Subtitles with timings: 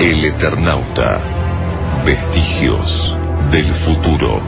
[0.00, 1.18] El Eternauta.
[2.04, 3.16] Vestigios
[3.50, 4.40] del futuro.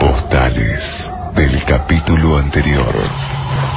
[0.00, 2.86] Postales del capítulo anterior.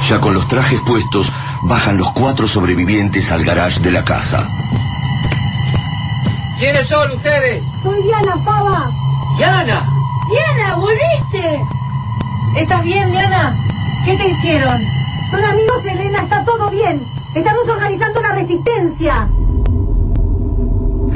[0.08, 1.30] Ya con los trajes puestos,
[1.64, 4.48] bajan los cuatro sobrevivientes al garage de la casa.
[6.58, 7.62] ¿Quiénes son ustedes?
[7.82, 8.90] Soy Diana Pava.
[9.36, 9.86] ¡Diana!
[10.30, 11.62] Diana, volviste.
[12.56, 13.54] ¿Estás bien, Diana?
[14.06, 14.82] ¿Qué te hicieron?
[15.30, 17.11] Son amigos, Elena, está todo bien.
[17.34, 19.26] Estamos organizando la resistencia.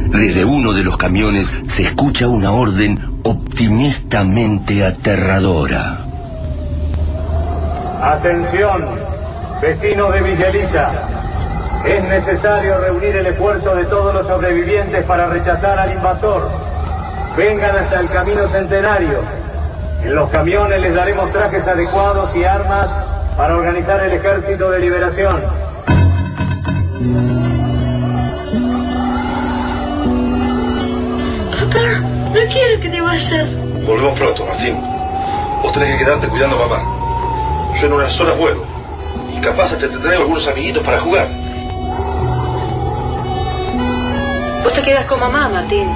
[0.08, 5.98] Desde uno de los camiones se escucha una orden optimistamente aterradora.
[8.02, 8.86] Atención,
[9.60, 10.92] vecinos de Villalita.
[11.84, 16.48] Es necesario reunir el esfuerzo de todos los sobrevivientes para rechazar al invasor.
[17.36, 19.20] Vengan hasta el camino centenario.
[20.02, 22.88] En los camiones les daremos trajes adecuados y armas
[23.36, 25.55] para organizar el ejército de liberación.
[31.52, 32.00] Papá,
[32.34, 33.56] no quiero que te vayas.
[33.86, 34.76] Volvemos pronto, Martín.
[35.62, 36.82] Vos tenés que quedarte cuidando a mamá.
[37.80, 38.64] Yo en unas horas vuelvo.
[39.36, 41.28] Y capaz hasta te traigo algunos amiguitos para jugar.
[44.64, 45.88] Vos te quedas con mamá, Martín.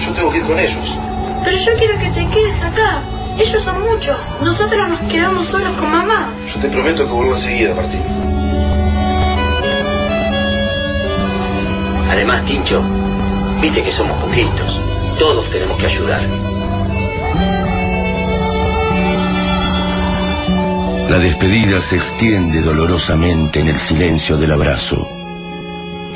[0.00, 0.96] Yo tengo que ir con ellos.
[1.44, 3.00] Pero yo quiero que te quedes acá.
[3.38, 4.18] Ellos son muchos.
[4.42, 6.28] Nosotros nos quedamos solos con mamá.
[6.52, 8.37] Yo te prometo que vuelvo enseguida, Martín.
[12.08, 12.82] Además, Tincho,
[13.60, 14.80] viste que somos poquitos.
[15.18, 16.20] Todos tenemos que ayudar.
[21.10, 25.08] La despedida se extiende dolorosamente en el silencio del abrazo.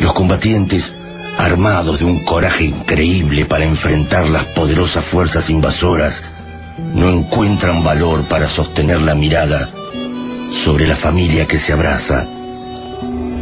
[0.01, 0.95] Los combatientes,
[1.39, 6.23] armados de un coraje increíble para enfrentar las poderosas fuerzas invasoras,
[6.93, 9.71] no encuentran valor para sostener la mirada
[10.51, 12.27] sobre la familia que se abraza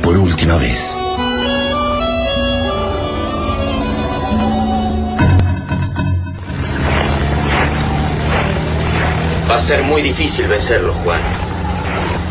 [0.03, 1.10] por última vez.
[9.51, 11.21] Va a ser muy difícil vencerlos, Juan.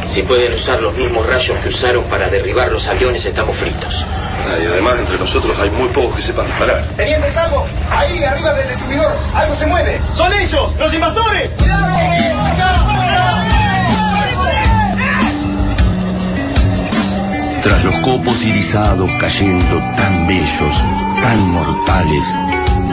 [0.07, 4.05] Si pueden usar los mismos rayos que usaron para derribar los aviones, estamos fritos.
[4.47, 6.81] Ah, y además, entre nosotros hay muy pocos que sepan disparar.
[6.95, 9.99] Teniente Salvo, ahí arriba del distribuidor, algo se mueve.
[10.15, 11.51] ¡Son ellos, los invasores!
[17.61, 20.83] Tras los copos irisados cayendo tan bellos,
[21.21, 22.23] tan mortales,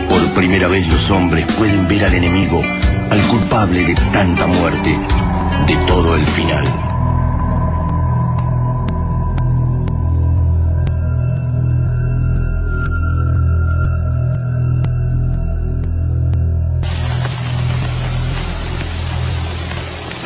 [0.08, 2.60] por primera vez los hombres pueden ver al enemigo,
[3.10, 4.90] al culpable de tanta muerte,
[5.66, 6.64] de todo el final.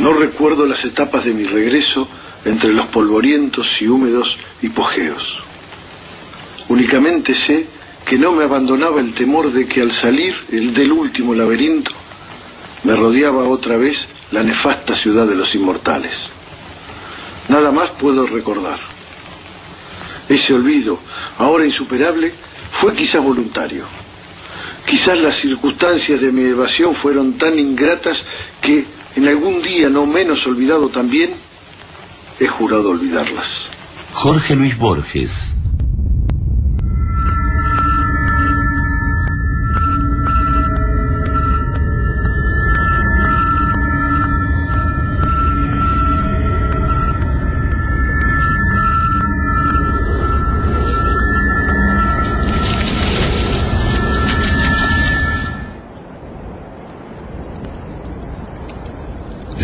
[0.00, 2.08] No recuerdo las etapas de mi regreso
[2.47, 5.42] entre los polvorientos y húmedos hipogeos.
[6.68, 7.66] Únicamente sé
[8.06, 12.00] que no me abandonaba el temor de que al salir el del último laberinto
[12.84, 13.96] me rodeaba otra vez
[14.32, 16.12] la nefasta ciudad de los inmortales.
[17.48, 18.78] Nada más puedo recordar.
[20.28, 20.98] Ese olvido,
[21.38, 22.32] ahora insuperable,
[22.80, 23.84] fue quizás voluntario.
[24.86, 28.16] Quizás las circunstancias de mi evasión fueron tan ingratas
[28.60, 28.84] que
[29.16, 31.30] en algún día no menos olvidado también,
[32.38, 33.47] he jurado olvidarlas.
[34.12, 35.56] Jorge Luis Borges.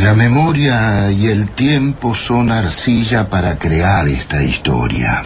[0.06, 5.25] La memoria y el tiempo son arcilla para crear esta historia.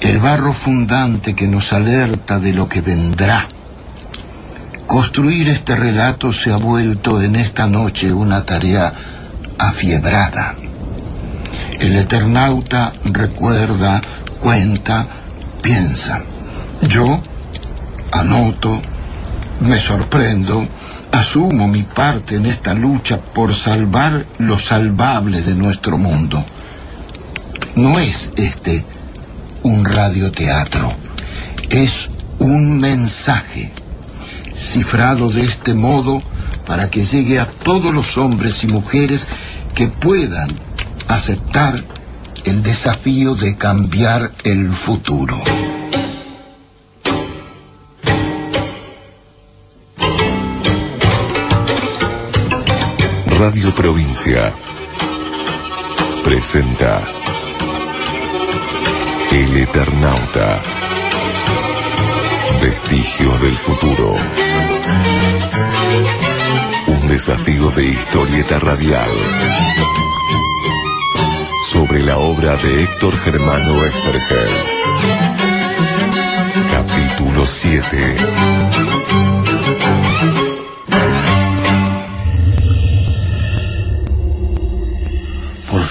[0.00, 3.46] El barro fundante que nos alerta de lo que vendrá.
[4.84, 8.92] Construir este relato se ha vuelto en esta noche una tarea
[9.58, 10.56] afiebrada.
[11.78, 14.00] El Eternauta recuerda,
[14.40, 15.06] cuenta,
[15.62, 16.20] piensa.
[16.82, 17.22] Yo
[18.10, 18.82] anoto,
[19.60, 20.66] me sorprendo,
[21.12, 26.44] asumo mi parte en esta lucha por salvar lo salvable de nuestro mundo.
[27.74, 28.84] No es este
[29.62, 30.92] un radioteatro,
[31.70, 32.08] es
[32.38, 33.72] un mensaje
[34.54, 36.22] cifrado de este modo
[36.66, 39.26] para que llegue a todos los hombres y mujeres
[39.74, 40.48] que puedan
[41.08, 41.76] aceptar
[42.44, 45.36] el desafío de cambiar el futuro.
[53.38, 54.54] Radio Provincia
[56.24, 57.06] presenta
[59.30, 60.62] El Eternauta.
[62.62, 64.14] Vestigios del futuro.
[66.86, 69.10] Un desafío de historieta radial.
[71.70, 74.50] Sobre la obra de Héctor Germano Esterger.
[76.72, 78.16] Capítulo 7.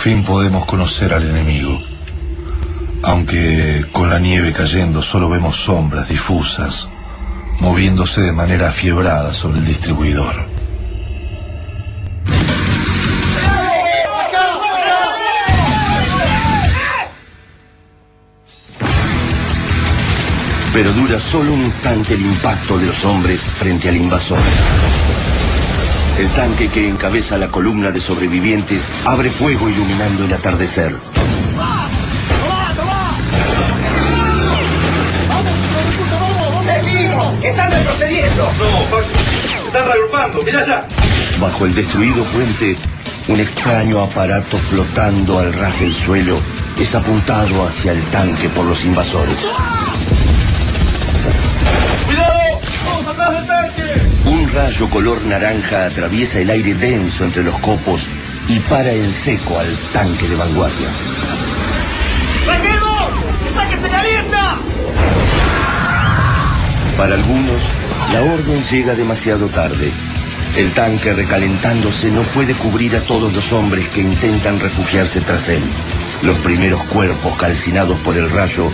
[0.05, 1.81] Fin podemos conocer al enemigo.
[3.01, 6.87] Aunque con la nieve cayendo solo vemos sombras difusas,
[7.59, 10.35] moviéndose de manera fiebrada sobre el distribuidor.
[20.71, 24.37] Pero dura solo un instante el impacto de los hombres frente al invasor.
[26.17, 30.93] El tanque que encabeza la columna de sobrevivientes abre fuego iluminando el atardecer.
[37.43, 38.49] ¡Están retrocediendo!
[38.59, 38.99] No,
[39.67, 40.87] están reagrupando, mira ya.
[41.39, 42.75] Bajo el destruido puente,
[43.27, 46.39] un extraño aparato flotando al ras del suelo
[46.79, 49.37] es apuntado hacia el tanque por los invasores.
[52.05, 52.59] ¡Cuidado!
[52.85, 54.04] ¡Vamos atrás del tanque!
[54.55, 58.07] Rayo color naranja atraviesa el aire denso entre los copos
[58.47, 60.87] y para en seco al tanque de vanguardia.
[62.45, 63.13] ¡Tranquilos!
[63.47, 64.57] ¡El tanque se calienta!
[66.95, 67.61] Para algunos,
[68.13, 69.91] la orden llega demasiado tarde.
[70.55, 75.63] El tanque recalentándose no puede cubrir a todos los hombres que intentan refugiarse tras él.
[76.23, 78.71] Los primeros cuerpos calcinados por el rayo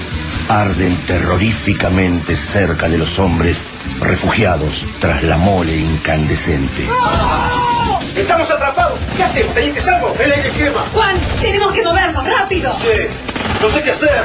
[0.49, 3.63] arden terroríficamente cerca de los hombres
[3.99, 6.88] refugiados tras la mole incandescente.
[8.15, 8.99] ¡Estamos atrapados!
[9.15, 10.13] ¿Qué hacemos, teniente Salvo?
[10.19, 10.81] El aire quema.
[10.93, 12.73] Juan, tenemos que movernos rápido.
[12.73, 13.07] Sí,
[13.61, 14.23] no sé qué hacer.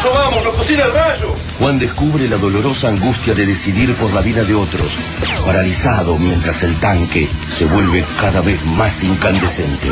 [0.00, 1.34] Si nos cocina el rayo.
[1.58, 4.96] Juan descubre la dolorosa angustia de decidir por la vida de otros,
[5.44, 9.88] paralizado mientras el tanque se vuelve cada vez más incandescente.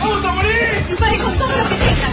[0.00, 0.84] ¡Vamos a morir!
[0.88, 2.07] Dispare con todo lo que tengas.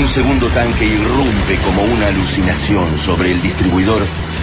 [0.00, 4.00] Un segundo tanque irrumpe como una alucinación sobre el distribuidor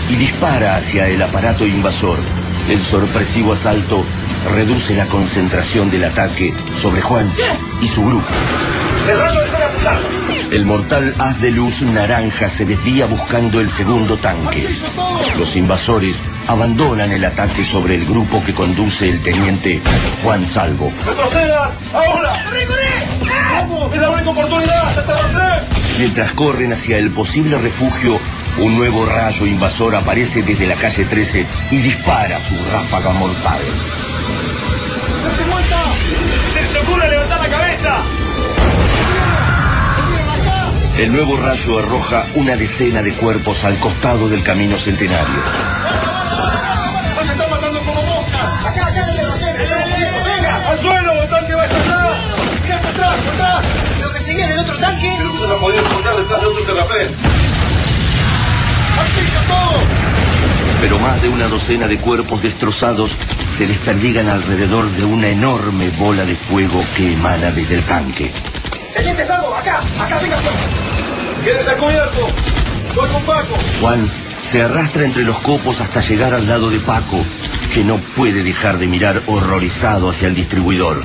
[0.07, 2.19] y dispara hacia el aparato invasor.
[2.69, 4.05] El sorpresivo asalto
[4.53, 7.27] reduce la concentración del ataque sobre Juan
[7.81, 8.27] y su grupo.
[10.51, 14.63] ¡El mortal haz de luz naranja se desvía buscando el segundo tanque.
[15.39, 19.81] Los invasores abandonan el ataque sobre el grupo que conduce el teniente
[20.23, 20.91] Juan Salvo.
[21.05, 21.71] ¡Retrocedan!
[21.93, 22.33] ¡Ahora!
[22.43, 22.89] ¡Corre, corre!
[23.29, 23.93] ¡Vamos!
[23.93, 25.67] ¡Es la única oportunidad!
[25.99, 28.19] Mientras corren hacia el posible refugio,
[28.59, 33.59] un nuevo rayo invasor aparece desde la calle 13 y dispara su ráfaga mortal.
[35.23, 35.83] ¡No se muerta!
[36.53, 38.01] ¡Se les ocurre levantar la cabeza!
[40.97, 45.86] El nuevo rayo arroja una decena de cuerpos al costado del camino centenario.
[48.67, 50.23] ¡Acá, acá, acá!
[50.25, 50.69] ¡Venga!
[50.69, 51.13] ¡Al suelo!
[51.23, 52.17] ¡El tanque va a estallar!
[52.63, 53.65] ¡Mira para atrás, para atrás!
[54.01, 55.13] ¿Lo que sigue en el otro tanque?
[55.17, 57.07] Pero no se lo podía encontrar detrás de otro terrapén.
[60.81, 63.11] Pero más de una docena de cuerpos destrozados
[63.57, 68.31] se desperdigan alrededor de una enorme bola de fuego que emana desde el tanque.
[68.93, 69.55] ¡Teniente Salvo!
[69.55, 69.79] ¡Acá!
[70.01, 70.37] ¡Acá, venga!
[71.43, 72.27] ¡Quédese al cubierto!
[72.95, 73.57] ¡Voy con Paco!
[73.79, 74.11] Juan
[74.45, 77.23] se arrastra entre los copos hasta llegar al lado de Paco,
[77.77, 80.97] que no puede dejar de mirar horrorizado hacia el distribuidor,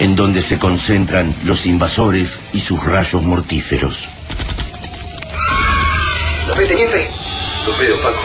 [0.00, 4.08] en donde se concentran los invasores y sus rayos mortíferos.
[6.48, 7.06] ¿Lo ve, teniente?
[7.64, 8.18] Los veo, Paco.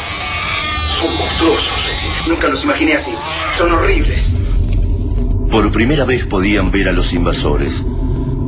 [1.00, 1.74] Son monstruosos.
[2.28, 3.12] Nunca los imaginé así.
[3.56, 4.32] Son horribles.
[5.52, 7.84] Por primera vez podían ver a los invasores.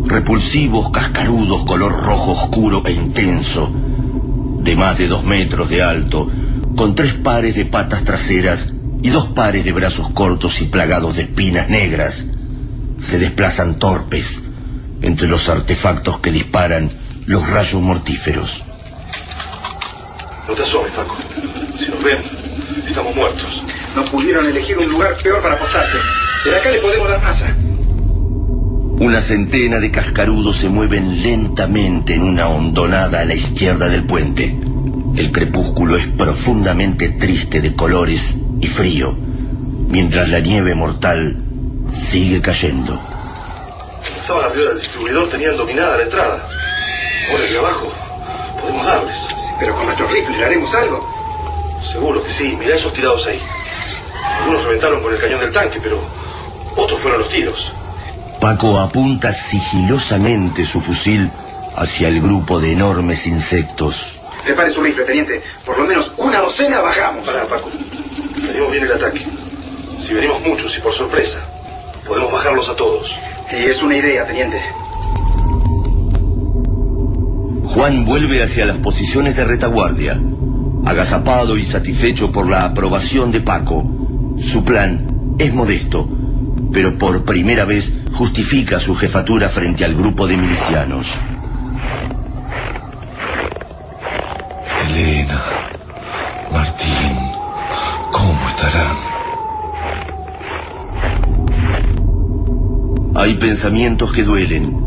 [0.08, 3.72] Repulsivos, cascarudos, color rojo oscuro e intenso,
[4.64, 6.28] de más de dos metros de alto,
[6.76, 11.24] con tres pares de patas traseras y dos pares de brazos cortos y plagados de
[11.24, 12.26] espinas negras.
[13.00, 14.42] Se desplazan torpes
[15.02, 16.90] entre los artefactos que disparan
[17.28, 18.64] los rayos mortíferos.
[20.48, 21.16] No te asomes, Paco.
[21.78, 22.18] Si nos ven,
[22.88, 23.64] estamos muertos.
[23.96, 25.98] No pudieron elegir un lugar peor para postarse.
[26.46, 27.56] De acá le podemos dar masa.
[29.00, 34.58] Una centena de cascarudos se mueven lentamente en una hondonada a la izquierda del puente.
[35.16, 39.16] El crepúsculo es profundamente triste de colores y frío,
[39.90, 41.36] mientras la nieve mortal
[41.92, 42.98] sigue cayendo.
[42.98, 46.48] Cuando estaban arriba del distribuidor tenían dominada la entrada.
[47.32, 47.92] Ahora de abajo
[48.62, 49.28] podemos darles.
[49.60, 51.78] Pero con nuestros rifles le haremos algo.
[51.82, 52.56] Seguro que sí.
[52.60, 53.40] Mirá esos tirados ahí.
[54.40, 56.00] Algunos reventaron con el cañón del tanque, pero
[56.76, 57.74] otros fueron los tiros.
[58.40, 61.32] Paco apunta sigilosamente su fusil
[61.76, 64.20] hacia el grupo de enormes insectos.
[64.44, 65.42] Prepare su rifle, teniente.
[65.66, 67.26] Por lo menos una docena bajamos.
[67.26, 67.70] Pará, Paco.
[68.46, 69.26] Venimos bien el ataque.
[70.00, 71.40] Si venimos muchos y por sorpresa,
[72.06, 73.16] podemos bajarlos a todos.
[73.52, 74.62] Y es una idea, teniente.
[77.64, 80.20] Juan vuelve hacia las posiciones de retaguardia.
[80.86, 83.84] Agazapado y satisfecho por la aprobación de Paco,
[84.40, 86.08] su plan es modesto,
[86.72, 91.14] pero por primera vez justifica su jefatura frente al grupo de milicianos.
[94.88, 95.44] Elena,
[96.52, 96.97] Martín,
[103.16, 104.78] Hay pensamientos que duelen,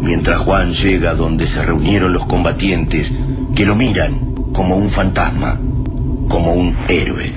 [0.00, 3.12] mientras Juan llega donde se reunieron los combatientes
[3.54, 5.58] que lo miran como un fantasma,
[6.28, 7.34] como un héroe.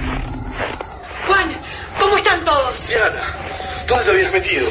[1.28, 1.52] Juan,
[2.00, 2.88] ¿cómo están todos?
[2.88, 4.70] Diana, ¿dónde te habías metido?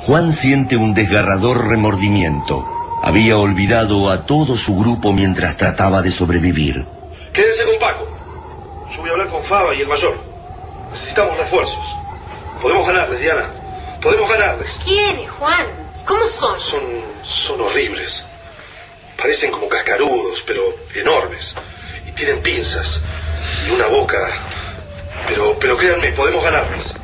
[0.00, 2.66] Juan siente un desgarrador remordimiento.
[3.02, 6.84] Había olvidado a todo su grupo mientras trataba de sobrevivir.
[7.32, 8.06] Quédense con Paco.
[8.94, 10.31] Yo voy a hablar con Faba y el mayor.
[10.92, 11.96] Necesitamos refuerzos.
[12.60, 13.50] Podemos ganarles, Diana.
[14.00, 14.78] Podemos ganarles.
[14.84, 15.66] ¿Quiénes, Juan?
[16.06, 16.60] ¿Cómo son?
[16.60, 16.82] Son,
[17.24, 18.24] son horribles.
[19.16, 20.62] Parecen como cascarudos, pero
[20.94, 21.54] enormes.
[22.06, 23.00] Y tienen pinzas.
[23.66, 24.18] Y una boca.
[25.28, 26.94] Pero, pero créanme, podemos ganarles.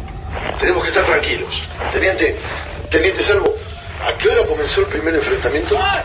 [0.60, 1.64] Tenemos que estar tranquilos.
[1.92, 2.38] Teniente,
[2.90, 3.54] Teniente Salvo,
[4.02, 5.76] ¿a qué hora comenzó el primer enfrentamiento?
[5.76, 6.02] ¡Juan!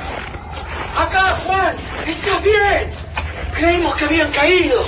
[0.97, 1.75] ¡Acá, Juan!
[2.07, 2.91] ¡Estás bien!
[3.53, 4.85] Creímos que habían caído.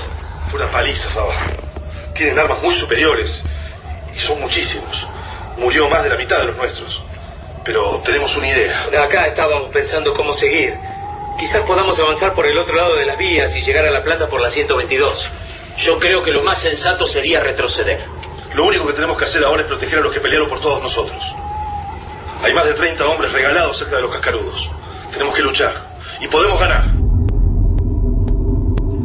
[0.49, 1.33] Fue una paliza, Faba.
[2.15, 3.43] Tienen armas muy superiores.
[4.15, 5.05] Y son muchísimos.
[5.57, 7.03] Murió más de la mitad de los nuestros.
[7.65, 8.87] Pero tenemos una idea.
[9.03, 10.75] Acá estábamos pensando cómo seguir.
[11.37, 14.27] Quizás podamos avanzar por el otro lado de las vías y llegar a La Plata
[14.27, 15.29] por la 122.
[15.77, 18.05] Yo creo que lo más sensato sería retroceder.
[18.53, 20.81] Lo único que tenemos que hacer ahora es proteger a los que pelearon por todos
[20.81, 21.35] nosotros.
[22.41, 24.71] Hay más de 30 hombres regalados cerca de los cascarudos.
[25.11, 25.73] Tenemos que luchar.
[26.21, 26.85] Y podemos ganar.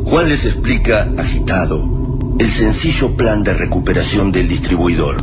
[0.04, 1.99] Juan les explica, agitado,
[2.40, 5.22] el sencillo plan de recuperación del distribuidor.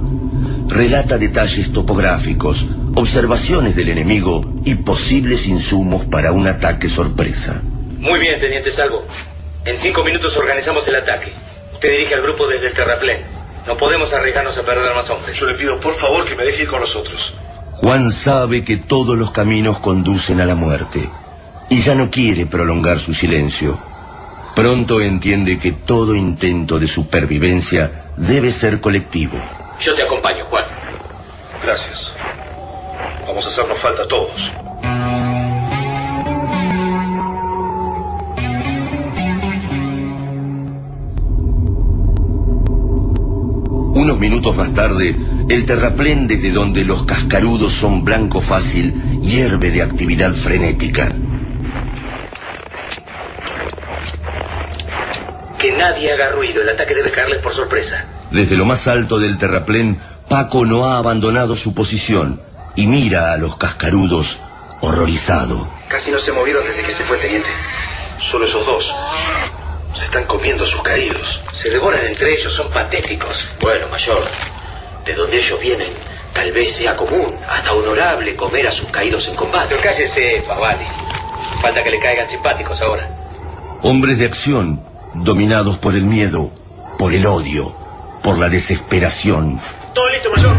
[0.67, 7.59] Relata detalles topográficos, observaciones del enemigo y posibles insumos para un ataque sorpresa.
[7.97, 9.03] Muy bien, Teniente Salvo.
[9.65, 11.33] En cinco minutos organizamos el ataque.
[11.73, 13.21] Usted dirige al grupo desde el terraplén.
[13.65, 15.35] No podemos arriesgarnos a perder más hombres.
[15.35, 17.33] Yo le pido por favor que me deje ir con nosotros.
[17.71, 20.99] Juan sabe que todos los caminos conducen a la muerte
[21.67, 23.86] y ya no quiere prolongar su silencio.
[24.57, 29.37] Pronto entiende que todo intento de supervivencia debe ser colectivo.
[29.79, 30.65] Yo te acompaño, Juan.
[31.61, 32.11] Gracias.
[33.27, 34.51] Vamos a hacernos falta a todos.
[43.93, 45.15] Unos minutos más tarde,
[45.49, 51.09] el terraplén desde donde los cascarudos son blanco fácil hierve de actividad frenética.
[55.67, 56.61] Que nadie haga ruido.
[56.61, 58.05] El ataque debe caerles por sorpresa.
[58.31, 62.41] Desde lo más alto del terraplén, Paco no ha abandonado su posición
[62.77, 64.39] y mira a los cascarudos
[64.79, 65.69] horrorizado.
[65.89, 67.49] Casi no se movieron desde que se fue, teniente.
[68.17, 68.95] Solo esos dos.
[69.93, 71.41] Se están comiendo a sus caídos.
[71.51, 73.49] Se devoran entre ellos, son patéticos.
[73.59, 74.23] Bueno, mayor,
[75.05, 75.89] de donde ellos vienen,
[76.33, 79.75] tal vez sea común, hasta honorable comer a sus caídos en combate.
[79.75, 80.87] Pero cállese, Favali.
[81.61, 83.09] Falta que le caigan simpáticos ahora.
[83.81, 84.81] Hombres de acción,
[85.23, 86.51] dominados por el miedo,
[86.97, 87.73] por el odio,
[88.23, 89.59] por la desesperación.
[89.93, 90.55] Todo listo, mayor.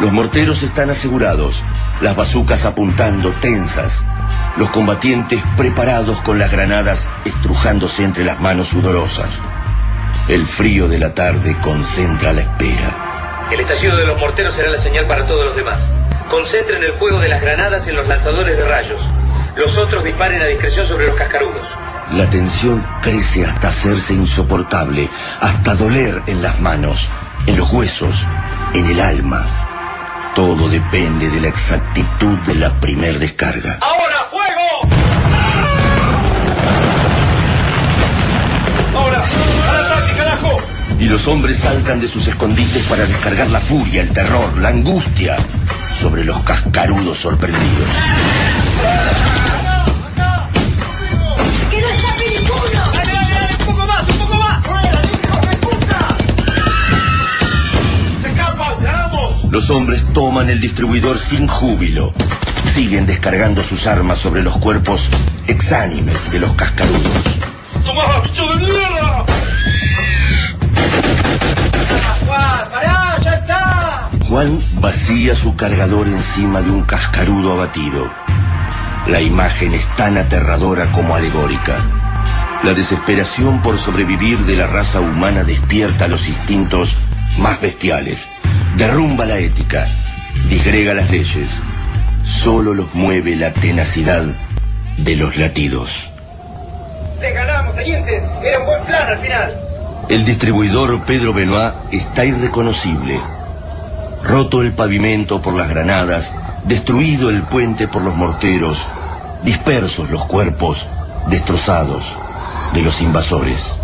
[0.00, 1.64] Los morteros están asegurados,
[2.00, 4.04] las bazucas apuntando tensas,
[4.56, 9.42] los combatientes preparados con las granadas estrujándose entre las manos sudorosas.
[10.28, 13.48] El frío de la tarde concentra la espera.
[13.50, 15.86] El estallido de los morteros será la señal para todos los demás.
[16.28, 19.00] Concentren el fuego de las granadas en los lanzadores de rayos.
[19.56, 21.66] Los otros disparen a discreción sobre los cascarudos.
[22.12, 25.10] La tensión crece hasta hacerse insoportable,
[25.40, 27.10] hasta doler en las manos,
[27.46, 28.26] en los huesos,
[28.72, 30.32] en el alma.
[30.34, 33.78] Todo depende de la exactitud de la primer descarga.
[33.82, 34.94] ¡Ahora, fuego!
[38.96, 39.24] ¡Ahora!
[39.68, 40.56] ¡Al ataque, carajo!
[40.98, 45.36] Y los hombres saltan de sus escondites para descargar la furia, el terror, la angustia
[46.00, 47.88] sobre los cascarudos sorprendidos.
[59.50, 62.12] Los hombres toman el distribuidor sin júbilo.
[62.74, 65.08] Siguen descargando sus armas sobre los cuerpos
[65.46, 67.22] exánimes de los cascarudos.
[67.82, 69.24] ¡Tomá, bicho de mierda!
[73.24, 74.10] ¡Ya está!
[74.28, 78.12] Juan vacía su cargador encima de un cascarudo abatido.
[79.06, 81.78] La imagen es tan aterradora como alegórica.
[82.64, 86.98] La desesperación por sobrevivir de la raza humana despierta los instintos
[87.38, 88.28] más bestiales,
[88.78, 89.88] derrumba la ética,
[90.48, 91.50] disgrega las leyes.
[92.22, 94.24] Solo los mueve la tenacidad
[94.96, 96.10] de los latidos.
[97.20, 98.22] ¡Le ganamos, teniente!
[98.42, 99.52] Era un buen plan al final.
[100.08, 103.18] El distribuidor Pedro Benoit está irreconocible.
[104.22, 106.32] Roto el pavimento por las granadas,
[106.64, 108.86] destruido el puente por los morteros,
[109.42, 110.86] dispersos los cuerpos
[111.26, 112.16] destrozados
[112.74, 113.74] de los invasores.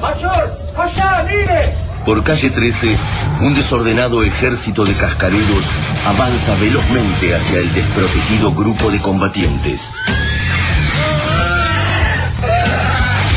[0.00, 0.58] ¡Mayor!
[0.76, 1.81] ¡Allá, mire!
[2.04, 2.96] Por calle 13,
[3.42, 5.64] un desordenado ejército de cascarudos
[6.04, 9.92] avanza velozmente hacia el desprotegido grupo de combatientes.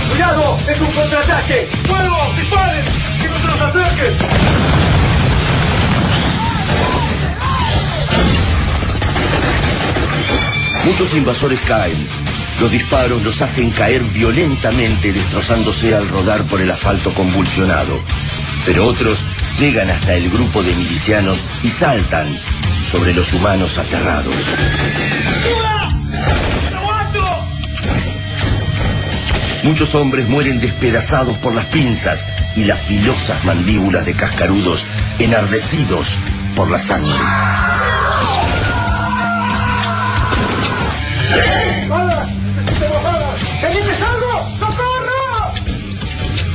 [0.10, 0.58] ¡Cuidado!
[0.68, 1.70] ¡Es un contraataque!
[1.88, 2.18] ¡Fuego!
[2.36, 2.86] ¡Disparen!
[3.22, 4.14] ¡Que no se nos acerquen!
[10.86, 12.08] Muchos invasores caen.
[12.60, 18.02] Los disparos los hacen caer violentamente, destrozándose al rodar por el asfalto convulsionado.
[18.66, 19.24] Pero otros
[19.60, 22.28] llegan hasta el grupo de milicianos y saltan
[22.92, 24.36] sobre los humanos aterrados.
[29.64, 34.86] Muchos hombres mueren despedazados por las pinzas y las filosas mandíbulas de cascarudos
[35.20, 36.08] enardecidos
[36.56, 37.20] por la sangre.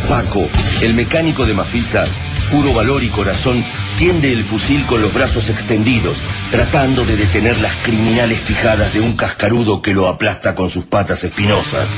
[0.09, 0.49] Paco,
[0.81, 2.05] el mecánico de Mafisa,
[2.51, 3.64] puro valor y corazón,
[3.99, 6.19] tiende el fusil con los brazos extendidos,
[6.51, 11.23] tratando de detener las criminales fijadas de un cascarudo que lo aplasta con sus patas
[11.23, 11.88] espinosas.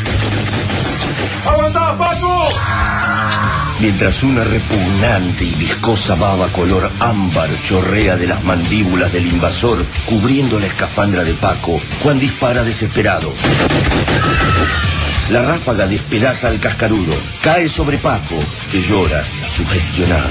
[1.47, 2.49] ¡Aguantá, Paco!
[3.81, 10.61] Mientras una repugnante y viscosa baba color ámbar chorrea de las mandíbulas del invasor, cubriendo
[10.61, 13.33] la escafandra de Paco, Juan dispara desesperado.
[15.33, 18.37] La ráfaga despedaza al cascarudo, cae sobre Paco,
[18.71, 19.25] que llora,
[19.57, 20.29] sugestionado.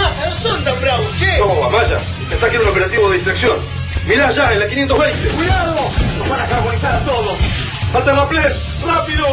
[0.00, 1.38] ¡No son tan bravos, che!
[1.38, 1.98] No, Amaya,
[2.32, 3.58] está aquí en un operativo de distracción.
[4.08, 5.28] Mirá allá, en la 520.
[5.28, 5.76] ¡Cuidado!
[6.18, 7.38] ¡Nos van a carbonizar a todos!
[7.92, 8.14] ¡Falta!
[8.14, 9.26] ¡Rápido!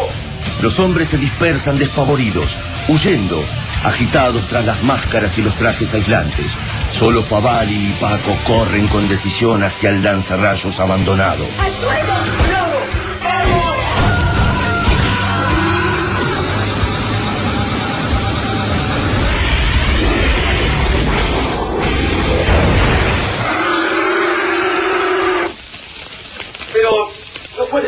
[0.61, 2.57] Los hombres se dispersan despavoridos,
[2.89, 3.41] huyendo,
[3.85, 6.51] agitados tras las máscaras y los trajes aislantes.
[6.91, 11.45] Solo Favali y Paco corren con decisión hacia el lanzarrayos abandonado.
[11.57, 12.66] ¡Al suelo!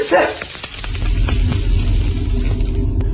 [0.09, 0.27] Ser.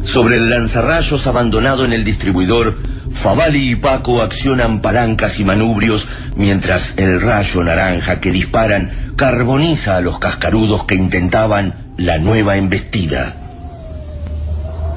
[0.04, 2.78] Sobre el lanzarrayos abandonado en el distribuidor,
[3.12, 10.02] Favali y Paco accionan palancas y manubrios mientras el rayo naranja que disparan carboniza a
[10.02, 13.36] los cascarudos que intentaban la nueva embestida.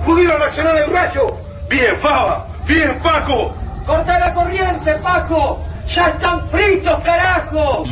[0.04, 1.26] ¡Pudieron accionar el rayo!
[1.68, 2.46] ¡Bien, Fava!
[2.66, 3.54] ¡Bien, Paco!
[3.86, 5.64] ¡Corta la corriente, Paco!
[5.94, 7.84] ¡Ya están fritos, carajo!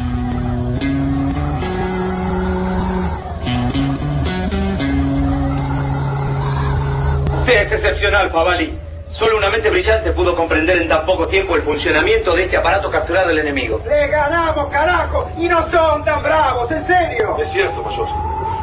[7.46, 8.76] Usted es excepcional, Favali.
[9.12, 12.90] Solo una mente brillante pudo comprender en tan poco tiempo el funcionamiento de este aparato
[12.90, 13.80] capturado del enemigo.
[13.88, 15.30] ¡Le ganamos, carajo!
[15.38, 17.36] ¡Y no son tan bravos, en serio!
[17.40, 18.08] Es cierto, mayor.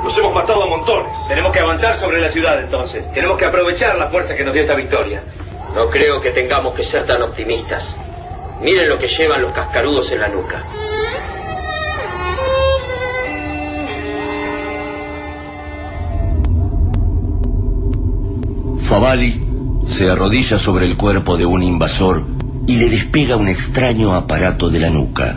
[0.03, 1.13] Los hemos matado a montones.
[1.29, 3.09] Tenemos que avanzar sobre la ciudad entonces.
[3.13, 5.23] Tenemos que aprovechar la fuerza que nos dio esta victoria.
[5.73, 7.87] No creo que tengamos que ser tan optimistas.
[8.59, 10.61] Miren lo que llevan los cascarudos en la nuca.
[18.93, 19.41] Favali
[19.87, 22.27] se arrodilla sobre el cuerpo de un invasor
[22.67, 25.35] y le despega un extraño aparato de la nuca.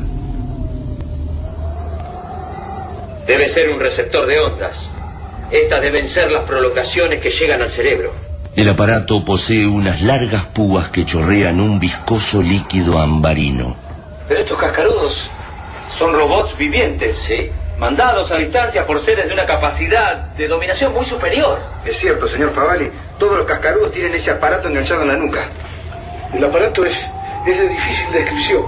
[3.26, 4.90] Debe ser un receptor de ondas.
[5.50, 8.12] Estas deben ser las prolongaciones que llegan al cerebro.
[8.54, 13.74] El aparato posee unas largas púas que chorrean un viscoso líquido ambarino.
[14.28, 15.30] Pero estos cascarudos
[15.96, 17.50] son robots vivientes, ¿sí?
[17.78, 21.58] Mandados a distancia por seres de una capacidad de dominación muy superior.
[21.86, 25.48] Es cierto, señor Favali, Todos los cascarudos tienen ese aparato enganchado en la nuca.
[26.34, 27.06] El aparato es,
[27.46, 28.62] es de difícil descripción.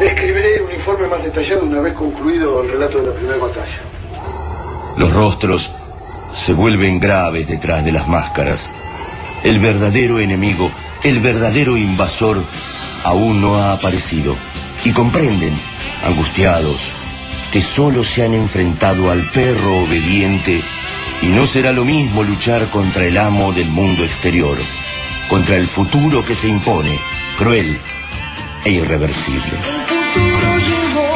[0.00, 3.80] Escribiré un informe más detallado una vez concluido el relato de la primera batalla.
[4.96, 5.74] Los rostros
[6.32, 8.70] se vuelven graves detrás de las máscaras.
[9.42, 10.70] El verdadero enemigo,
[11.02, 12.44] el verdadero invasor,
[13.04, 14.36] aún no ha aparecido.
[14.84, 15.54] Y comprenden,
[16.04, 16.92] angustiados,
[17.52, 20.60] que solo se han enfrentado al perro obediente
[21.22, 24.58] y no será lo mismo luchar contra el amo del mundo exterior,
[25.28, 26.98] contra el futuro que se impone,
[27.38, 27.78] cruel
[28.64, 29.52] e irreversible.
[29.52, 31.12] El futuro llegó.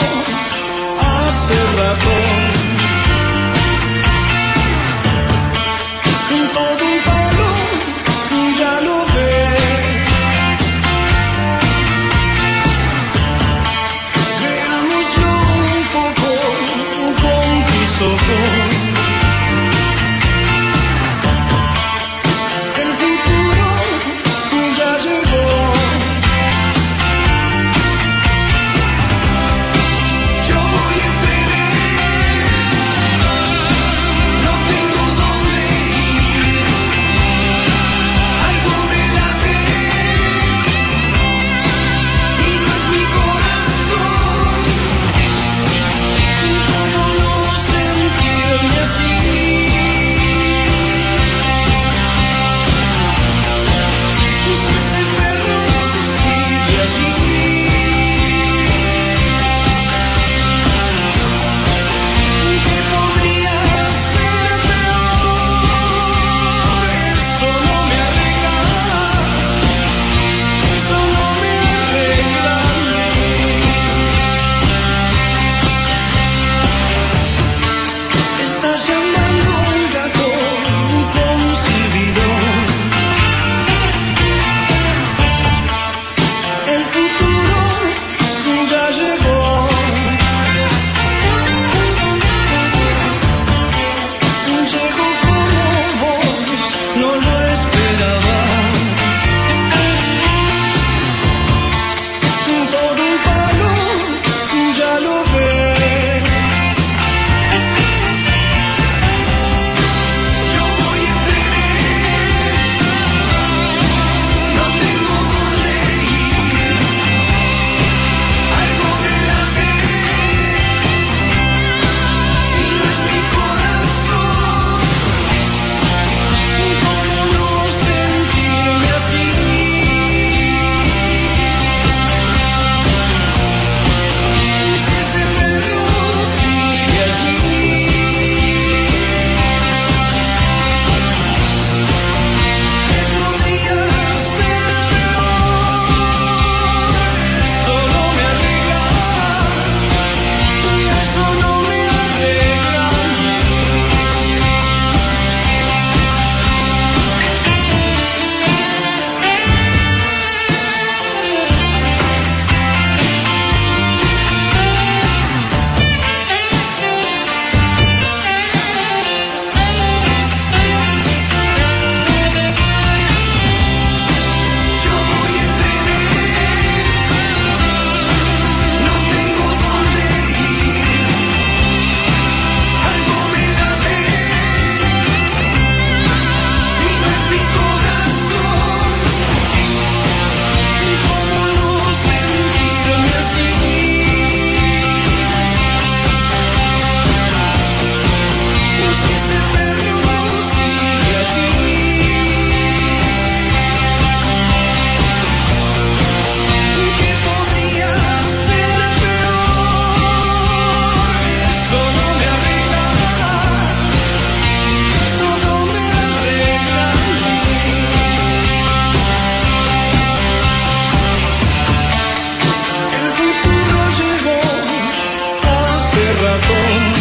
[226.14, 226.95] Hace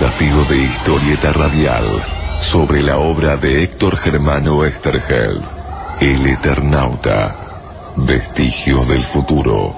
[0.00, 1.84] desafío de historieta radial
[2.40, 5.42] sobre la obra de Héctor Germano Estergel,
[6.00, 9.74] El Eternauta, Vestigios del Futuro.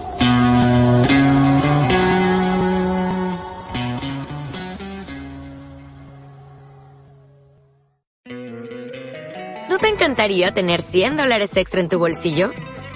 [9.69, 12.53] ¿No te encantaría tener 100 dólares extra en tu bolsillo?